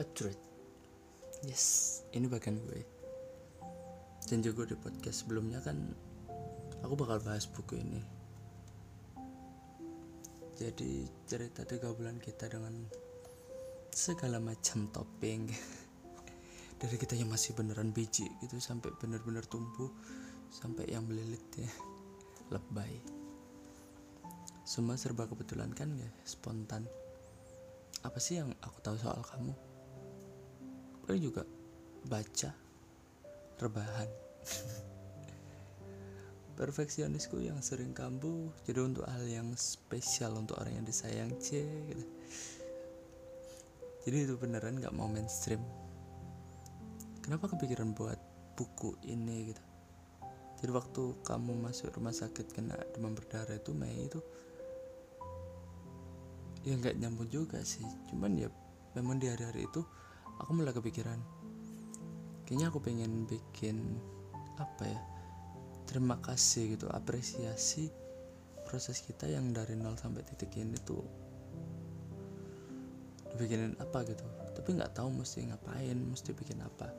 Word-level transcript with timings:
A 0.00 0.04
Truth. 0.16 0.40
Yes, 1.44 2.00
ini 2.16 2.24
bagian 2.24 2.56
gue. 2.56 2.80
Dan 4.24 4.40
juga 4.40 4.64
di 4.64 4.72
podcast 4.72 5.28
sebelumnya 5.28 5.60
kan 5.60 5.76
Aku 6.80 6.96
bakal 6.96 7.20
bahas 7.20 7.44
buku 7.44 7.76
ini. 7.76 8.00
Jadi 10.56 11.04
cerita 11.28 11.68
tiga 11.68 11.92
bulan 11.92 12.16
kita 12.16 12.48
dengan 12.48 12.88
Segala 13.92 14.40
macam 14.40 14.88
topping. 14.88 15.52
Dari 16.80 16.96
kita 16.96 17.12
yang 17.12 17.28
masih 17.28 17.52
beneran 17.52 17.92
biji 17.92 18.24
gitu 18.40 18.56
Sampai 18.56 18.96
bener-bener 18.96 19.44
tumbuh 19.44 19.92
Sampai 20.48 20.88
yang 20.88 21.04
melilit 21.04 21.44
ya. 21.60 21.68
Lebay. 22.48 23.04
Semua 24.64 24.96
serba 24.96 25.28
kebetulan 25.28 25.76
kan 25.76 25.92
ya 25.92 26.08
Spontan. 26.24 26.88
Apa 28.00 28.16
sih 28.16 28.40
yang 28.40 28.56
aku 28.64 28.80
tahu 28.80 28.96
soal 28.96 29.20
kamu? 29.20 29.68
Paling 31.04 31.22
juga 31.22 31.42
baca 32.08 32.50
rebahan. 33.60 34.08
Perfeksionisku 36.60 37.40
yang 37.40 37.56
sering 37.64 37.96
kambuh 37.96 38.52
jadi 38.68 38.84
untuk 38.84 39.08
hal 39.08 39.24
yang 39.24 39.48
spesial 39.56 40.36
untuk 40.36 40.60
orang 40.60 40.80
yang 40.80 40.84
disayang 40.84 41.32
c 41.40 41.64
gitu. 41.88 42.04
jadi 44.04 44.28
itu 44.28 44.34
beneran 44.36 44.76
nggak 44.76 44.92
mau 44.92 45.08
mainstream. 45.08 45.60
Kenapa 47.24 47.48
kepikiran 47.52 47.96
buat 47.96 48.20
buku 48.56 48.96
ini 49.08 49.52
gitu? 49.52 49.62
Jadi 50.60 50.76
waktu 50.76 51.02
kamu 51.24 51.56
masuk 51.56 51.96
rumah 51.96 52.12
sakit 52.12 52.52
kena 52.52 52.76
demam 52.92 53.16
berdarah 53.16 53.56
itu 53.56 53.72
Mei 53.72 54.04
itu 54.04 54.20
ya 56.60 56.76
nggak 56.76 57.00
nyambung 57.00 57.32
juga 57.32 57.64
sih. 57.64 57.84
Cuman 58.12 58.36
ya 58.36 58.52
memang 58.92 59.16
di 59.16 59.32
hari-hari 59.32 59.64
itu 59.64 59.80
aku 60.40 60.50
mulai 60.56 60.72
kepikiran 60.72 61.20
kayaknya 62.48 62.72
aku 62.72 62.80
pengen 62.82 63.28
bikin 63.28 64.00
apa 64.58 64.84
ya 64.88 65.00
terima 65.86 66.18
kasih 66.24 66.74
gitu 66.74 66.90
apresiasi 66.90 67.92
proses 68.70 69.02
kita 69.02 69.26
yang 69.26 69.50
dari 69.50 69.74
nol 69.74 69.98
sampai 69.98 70.22
titik 70.22 70.54
ini 70.54 70.78
tuh 70.86 71.02
bikinin 73.34 73.74
apa 73.80 74.04
gitu. 74.06 74.22
Tapi 74.54 74.68
nggak 74.76 74.94
tahu 74.94 75.10
mesti 75.10 75.48
ngapain 75.48 75.96
mesti 75.96 76.30
bikin 76.36 76.60
apa. 76.60 76.92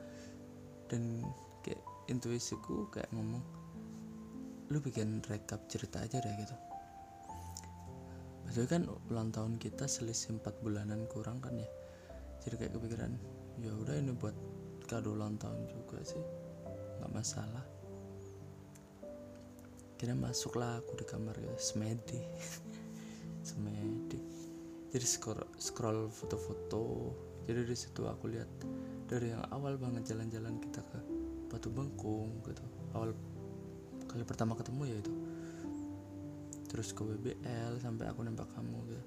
Dan 0.90 1.24
kayak 1.64 1.80
intuisiku 2.10 2.90
kayak 2.92 3.08
ngomong 3.14 3.40
lu 4.68 4.78
bikin 4.80 5.24
rekap 5.28 5.64
cerita 5.70 6.04
aja 6.04 6.20
deh 6.20 6.34
gitu. 6.40 6.56
Betul 8.48 8.66
kan 8.68 8.82
ulang 9.08 9.32
tahun 9.32 9.56
kita 9.56 9.88
selisih 9.88 10.36
4 10.42 10.60
bulanan 10.60 11.08
kurang 11.08 11.40
kan 11.40 11.56
ya 11.56 11.68
jadi 12.42 12.54
kayak 12.58 12.72
kepikiran 12.74 13.12
ya 13.62 13.72
udah 13.74 13.94
ini 13.94 14.12
buat 14.18 14.34
kado 14.90 15.14
ulang 15.14 15.38
tahun 15.38 15.64
juga 15.70 16.02
sih 16.02 16.20
nggak 17.02 17.12
masalah. 17.14 17.64
Kira 19.98 20.18
masuklah 20.18 20.82
aku 20.82 20.98
di 20.98 21.06
kamar 21.06 21.34
ya 21.38 21.54
semedi. 21.58 22.18
Semedi. 23.48 24.18
Jadi 24.90 25.06
scroll 25.06 25.42
scroll 25.58 26.10
foto-foto. 26.10 27.14
Jadi 27.46 27.66
di 27.66 27.74
situ 27.74 28.06
aku 28.06 28.30
lihat 28.30 28.50
dari 29.10 29.34
yang 29.34 29.42
awal 29.50 29.74
banget 29.78 30.14
jalan-jalan 30.14 30.62
kita 30.62 30.78
ke 30.78 30.98
Batu 31.50 31.70
Bengkung 31.70 32.38
gitu. 32.46 32.62
Awal 32.94 33.14
kali 34.06 34.22
pertama 34.22 34.54
ketemu 34.54 34.82
ya 34.90 34.96
itu. 35.02 35.14
Terus 36.70 36.94
ke 36.94 37.02
WBL 37.02 37.82
sampai 37.82 38.06
aku 38.10 38.22
nembak 38.22 38.46
kamu 38.54 38.78
gitu. 38.94 39.04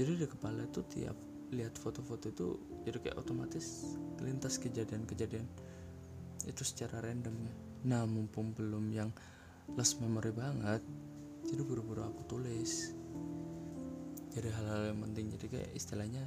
Jadi 0.00 0.12
di 0.20 0.26
kepala 0.28 0.64
itu 0.68 0.80
tiap 0.84 1.16
lihat 1.50 1.74
foto-foto 1.74 2.30
itu 2.30 2.48
jadi 2.86 2.98
kayak 3.02 3.16
otomatis 3.18 3.98
lintas 4.22 4.58
kejadian-kejadian 4.62 5.46
itu 6.46 6.62
secara 6.62 7.02
random 7.02 7.34
ya. 7.42 7.52
Nah 7.90 8.02
mumpung 8.06 8.54
belum 8.54 8.90
yang 8.94 9.10
lost 9.74 9.98
memory 9.98 10.30
banget 10.30 10.82
jadi 11.50 11.62
buru-buru 11.66 12.06
aku 12.06 12.22
tulis. 12.30 12.94
Jadi 14.30 14.46
hal-hal 14.46 14.94
yang 14.94 15.00
penting 15.02 15.26
jadi 15.34 15.46
kayak 15.50 15.70
istilahnya 15.74 16.22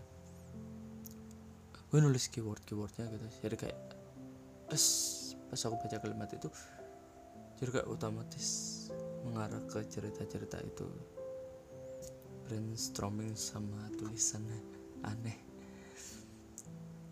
gue 1.88 2.00
nulis 2.01 2.28
keyword-keywordnya 2.28 3.07
gitu. 3.07 3.28
Jadi 3.47 3.55
kayak 3.55 3.79
es 4.73 4.85
pas 5.47 5.61
aku 5.69 5.78
baca 5.85 6.01
kalimat 6.01 6.29
itu 6.34 6.50
jadi 7.61 7.79
kayak 7.79 7.88
otomatis 7.88 8.47
mengarah 9.23 9.61
ke 9.72 9.79
cerita-cerita 9.88 10.59
itu. 10.59 10.90
Brainstorming 12.44 13.40
sama 13.40 13.88
tulisannya 13.95 14.72
aneh. 15.06 15.38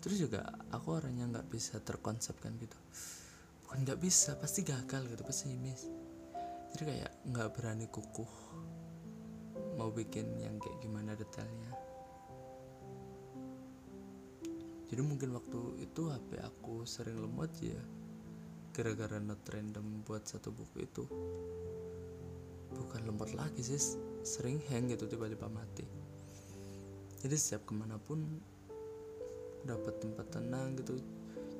Terus 0.02 0.18
juga 0.18 0.42
aku 0.74 0.98
orangnya 0.98 1.30
nggak 1.30 1.46
bisa 1.46 1.78
terkonsep 1.78 2.34
kan 2.42 2.58
gitu. 2.58 2.74
Bukan 3.62 3.86
nggak 3.86 4.02
bisa 4.02 4.34
pasti 4.34 4.66
gagal 4.66 5.06
gitu 5.06 5.22
pasti 5.22 5.54
miss. 5.54 5.86
Jadi 6.74 6.82
kayak 6.82 7.12
nggak 7.30 7.48
berani 7.54 7.86
kukuh 7.86 8.32
mau 9.78 9.94
bikin 9.94 10.26
yang 10.42 10.58
kayak 10.58 10.82
gimana 10.82 11.14
detailnya. 11.14 11.72
Jadi 14.90 15.00
mungkin 15.06 15.32
waktu 15.38 15.86
itu 15.86 16.10
HP 16.10 16.36
aku 16.42 16.84
sering 16.84 17.16
lemot 17.22 17.48
ya 17.62 17.80
gara-gara 18.74 19.20
not 19.22 19.40
random 19.48 20.02
buat 20.02 20.26
satu 20.26 20.50
buku 20.50 20.76
itu. 20.82 21.04
Bukan 22.74 23.06
lemot 23.06 23.32
lagi 23.38 23.62
sih 23.62 23.78
sering 24.26 24.58
hang 24.66 24.90
gitu 24.90 25.06
tiba-tiba 25.06 25.46
mati 25.46 26.01
jadi 27.22 27.38
setiap 27.38 27.70
ke 27.70 27.72
mana 27.78 27.96
pun 28.02 28.18
dapat 29.62 29.94
tempat 30.02 30.26
tenang 30.34 30.74
gitu. 30.74 30.98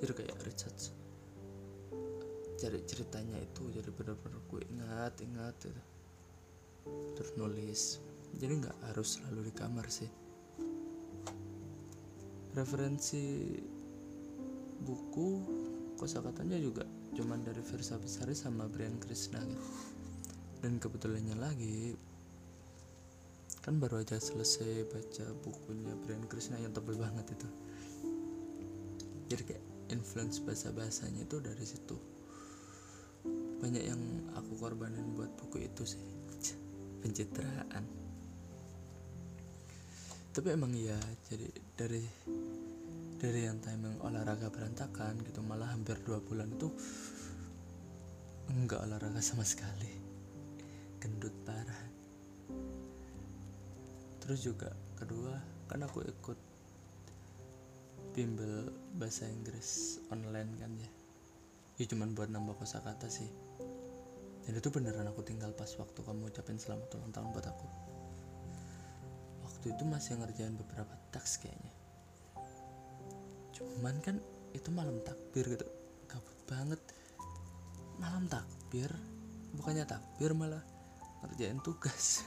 Jadi 0.02 0.12
kayak 0.18 0.42
recharge. 0.42 0.90
Cari 2.58 2.78
ceritanya 2.86 3.38
itu 3.38 3.70
jadi 3.70 3.90
benar-benar 3.94 4.42
gue 4.50 4.62
ingat 4.66 5.14
ingat 5.22 5.54
gitu. 5.62 5.82
Terus 7.14 7.30
nulis 7.38 7.82
jadi 8.42 8.58
nggak 8.58 8.78
harus 8.90 9.22
selalu 9.22 9.50
di 9.50 9.52
kamar 9.54 9.86
sih. 9.86 10.10
Referensi 12.52 13.54
buku 14.82 15.28
kosakatanya 15.94 16.58
juga 16.58 16.82
cuman 17.14 17.46
dari 17.46 17.62
Versa 17.62 18.00
Besari 18.02 18.34
sama 18.34 18.66
Brian 18.66 18.98
Krishna 18.98 19.38
gitu. 19.46 19.62
dan 20.62 20.78
kebetulannya 20.78 21.36
lagi 21.38 21.94
kan 23.62 23.78
baru 23.78 24.02
aja 24.02 24.18
selesai 24.18 24.90
baca 24.90 25.26
bukunya 25.38 25.94
Brian 26.02 26.26
Krishna 26.26 26.58
yang 26.58 26.74
tebel 26.74 26.98
banget 26.98 27.30
itu. 27.30 27.48
Jadi 29.30 29.42
kayak 29.46 29.64
influence 29.94 30.42
bahasa 30.42 30.74
bahasanya 30.74 31.22
itu 31.22 31.38
dari 31.38 31.62
situ. 31.62 31.94
Banyak 33.62 33.84
yang 33.86 34.02
aku 34.34 34.58
korbanin 34.58 35.14
buat 35.14 35.30
buku 35.38 35.62
itu 35.62 35.86
sih. 35.86 36.02
Pencitraan. 37.06 37.86
Tapi 40.34 40.48
emang 40.50 40.74
iya 40.74 40.98
jadi 41.30 41.46
dari 41.78 42.02
dari 43.22 43.46
yang 43.46 43.62
timing 43.62 44.02
olahraga 44.02 44.50
berantakan 44.50 45.22
gitu 45.22 45.38
malah 45.46 45.70
hampir 45.70 45.94
dua 46.02 46.18
bulan 46.18 46.50
itu 46.50 46.66
enggak 48.50 48.82
olahraga 48.82 49.22
sama 49.22 49.46
sekali. 49.46 50.02
Gendut 50.98 51.34
parah 51.46 51.91
terus 54.22 54.46
juga 54.46 54.70
kedua 54.94 55.34
kan 55.66 55.82
aku 55.82 56.06
ikut 56.06 56.38
bimbel 58.14 58.70
bahasa 58.94 59.26
Inggris 59.26 59.98
online 60.14 60.52
kan 60.62 60.72
ya. 60.78 60.90
Ya 61.80 61.84
cuman 61.90 62.14
buat 62.14 62.30
nambah 62.30 62.60
kosakata 62.60 63.10
sih. 63.10 63.26
Dan 64.46 64.58
itu 64.58 64.68
beneran 64.68 65.08
aku 65.08 65.24
tinggal 65.26 65.50
pas 65.56 65.70
waktu 65.80 65.98
kamu 66.04 66.30
ucapin 66.30 66.60
selamat 66.60 66.92
ulang 66.94 67.10
tahun 67.10 67.28
buat 67.34 67.46
aku. 67.48 67.66
Waktu 69.48 69.66
itu 69.74 69.82
masih 69.88 70.20
ngerjain 70.20 70.54
beberapa 70.54 70.94
taks 71.10 71.40
kayaknya. 71.40 71.72
Cuman 73.56 73.96
kan 74.04 74.20
itu 74.52 74.68
malam 74.70 75.00
takbir 75.02 75.48
gitu. 75.56 75.66
Gabut 76.06 76.38
banget. 76.46 76.80
Malam 77.96 78.28
takbir 78.28 78.92
bukannya 79.56 79.88
takbir 79.88 80.36
malah 80.36 80.60
ngerjain 81.24 81.60
tugas 81.64 82.24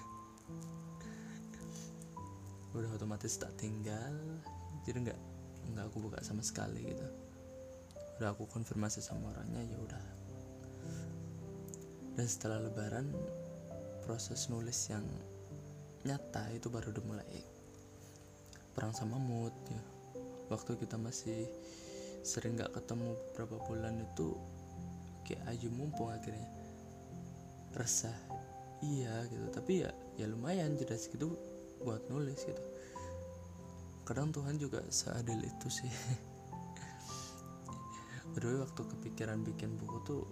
udah 2.76 2.92
otomatis 2.92 3.40
tak 3.40 3.56
tinggal. 3.56 4.14
Jadi 4.84 5.08
nggak 5.10 5.20
nggak 5.74 5.86
aku 5.88 5.98
buka 6.10 6.20
sama 6.22 6.44
sekali 6.44 6.84
gitu. 6.84 7.08
Udah 8.20 8.36
aku 8.36 8.48
konfirmasi 8.48 9.00
sama 9.00 9.32
orangnya 9.32 9.64
ya 9.64 9.78
udah. 9.80 10.06
Dan 12.16 12.26
setelah 12.28 12.64
lebaran 12.64 13.12
proses 14.08 14.48
nulis 14.48 14.78
yang 14.88 15.04
nyata 16.06 16.48
itu 16.54 16.70
baru 16.70 16.94
dimulai 16.94 17.44
perang 18.72 18.94
sama 18.94 19.20
mood 19.20 19.56
ya. 19.72 19.84
Waktu 20.52 20.78
kita 20.78 20.96
masih 21.02 21.50
sering 22.22 22.56
nggak 22.56 22.76
ketemu 22.76 23.18
beberapa 23.32 23.58
bulan 23.66 24.00
itu 24.04 24.38
kayak 25.26 25.44
aja 25.50 25.68
mumpung 25.74 26.14
akhirnya 26.14 26.48
resah. 27.74 28.16
Iya 28.84 29.26
gitu 29.32 29.48
tapi 29.50 29.88
ya 29.88 29.92
ya 30.20 30.30
lumayan 30.30 30.78
jelas 30.78 31.10
gitu 31.10 31.36
buat 31.86 32.10
nulis 32.10 32.42
gitu. 32.42 32.64
Kadang 34.02 34.34
Tuhan 34.34 34.58
juga 34.58 34.82
seadil 34.90 35.46
itu 35.46 35.68
sih. 35.70 35.90
Berdua 38.34 38.66
waktu 38.66 38.82
kepikiran 38.82 39.46
bikin 39.46 39.78
buku 39.78 39.98
tuh 40.02 40.26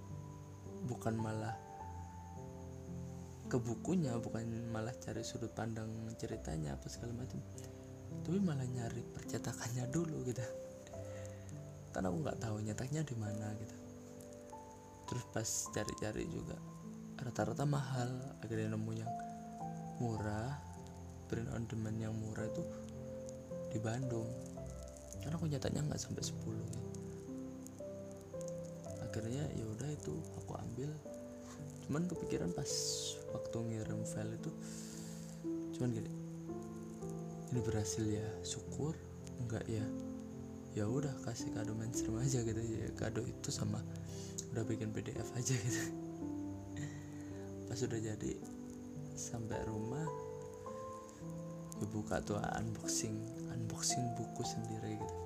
bukan 0.90 1.16
malah 1.16 1.56
ke 3.48 3.62
bukunya 3.62 4.18
bukan 4.18 4.50
malah 4.74 4.92
cari 4.98 5.22
sudut 5.22 5.54
pandang 5.54 5.88
ceritanya 6.18 6.74
apa 6.74 6.90
segala 6.90 7.22
macam 7.22 7.38
tapi 8.24 8.40
malah 8.42 8.66
nyari 8.66 9.06
percetakannya 9.14 9.86
dulu 9.94 10.26
gitu. 10.26 10.42
Karena 11.94 12.10
aku 12.10 12.18
nggak 12.26 12.40
tahu 12.42 12.56
nyetaknya 12.62 13.02
di 13.06 13.14
mana 13.14 13.54
gitu. 13.58 13.78
Terus 15.10 15.26
pas 15.30 15.50
cari-cari 15.74 16.26
juga 16.30 16.58
rata-rata 17.20 17.64
mahal 17.64 18.10
akhirnya 18.42 18.74
nemu 18.74 18.92
yang 18.98 19.12
murah 20.02 20.58
print 21.34 21.50
on 21.50 21.66
demand 21.66 21.98
yang 21.98 22.14
murah 22.14 22.46
itu 22.46 22.62
di 23.74 23.82
Bandung. 23.82 24.30
Karena 25.18 25.34
aku 25.34 25.50
nyatanya 25.50 25.82
nggak 25.90 25.98
sampai 25.98 26.22
10 26.22 26.30
ya. 26.54 26.70
akhirnya 29.02 29.46
ya 29.58 29.66
udah 29.66 29.90
itu 29.90 30.14
aku 30.38 30.54
ambil. 30.62 30.94
Cuman 31.86 32.06
kepikiran 32.06 32.54
pas 32.54 32.70
waktu 33.34 33.58
ngirim 33.66 34.06
file 34.06 34.38
itu 34.38 34.52
cuman 35.74 35.90
gini 35.90 36.12
ini 37.50 37.60
berhasil 37.66 38.06
ya 38.06 38.26
syukur 38.46 38.94
enggak 39.42 39.66
ya? 39.66 39.86
Ya 40.78 40.86
udah 40.86 41.14
kasih 41.26 41.50
kado 41.58 41.74
mainstream 41.74 42.18
aja 42.22 42.46
gitu 42.46 42.62
ya. 42.62 42.94
Kado 42.94 43.26
itu 43.26 43.50
sama 43.50 43.82
udah 44.54 44.62
bikin 44.70 44.94
PDF 44.94 45.34
aja 45.34 45.58
gitu. 45.58 45.82
Pas 47.70 47.78
udah 47.82 48.00
jadi 48.02 48.34
sampai 49.18 49.62
rumah 49.70 50.33
buka 51.88 52.20
tuh 52.24 52.40
unboxing 52.40 53.16
unboxing 53.52 54.04
buku 54.16 54.42
sendiri 54.44 54.98
gitu. 54.98 55.18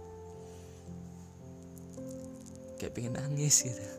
Kayak 2.77 2.93
pengen 2.93 3.13
nangis 3.17 3.65
gitu. 3.65 3.81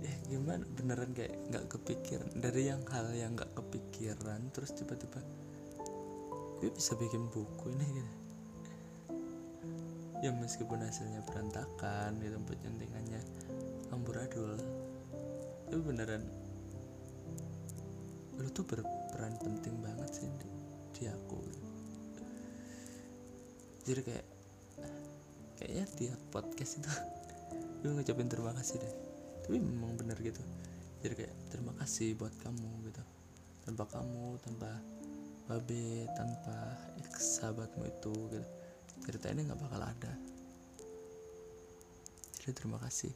Ya 0.00 0.16
gimana? 0.32 0.64
Beneran 0.64 1.12
kayak 1.12 1.36
nggak 1.52 1.66
kepikiran. 1.68 2.30
Dari 2.40 2.72
yang 2.72 2.80
hal 2.88 3.12
yang 3.12 3.36
nggak 3.36 3.52
kepikiran 3.52 4.48
terus 4.54 4.72
tiba-tiba 4.72 5.20
gue 6.60 6.72
bisa 6.72 6.96
bikin 6.96 7.28
buku 7.28 7.72
ini 7.72 7.86
gitu. 8.00 8.12
Ya 10.20 10.30
meskipun 10.36 10.84
hasilnya 10.84 11.24
berantakan 11.24 12.20
gitu 12.20 12.36
penyentingannya 12.44 13.20
amburadul 13.90 14.60
tapi 15.70 15.86
beneran 15.86 16.26
lu 18.42 18.50
tuh 18.50 18.66
berperan 19.20 19.36
penting 19.36 19.76
banget 19.84 20.10
sih 20.16 20.28
di, 20.40 20.48
di 20.96 21.04
aku. 21.04 21.36
Jadi 23.84 24.00
kayak 24.00 24.26
kayaknya 25.60 25.84
tiap 25.92 26.20
podcast 26.32 26.80
itu 26.80 26.88
gue 27.84 27.90
ngucapin 27.92 28.32
terima 28.32 28.56
kasih 28.56 28.80
deh. 28.80 28.94
Tapi 29.44 29.60
memang 29.60 29.92
bener 30.00 30.16
gitu. 30.24 30.40
Jadi 31.04 31.20
kayak 31.20 31.36
terima 31.52 31.76
kasih 31.76 32.16
buat 32.16 32.32
kamu 32.40 32.88
gitu. 32.88 33.04
Tanpa 33.68 33.84
kamu 33.92 34.40
tanpa 34.40 34.72
babe 35.52 36.08
tanpa 36.16 36.80
ex 37.04 37.44
sahabatmu 37.44 37.92
itu 37.92 38.16
gitu. 38.32 38.48
Cerita 39.04 39.28
ini 39.36 39.44
nggak 39.44 39.60
bakal 39.60 39.84
ada. 39.84 40.16
Jadi 42.40 42.56
terima 42.56 42.80
kasih 42.80 43.12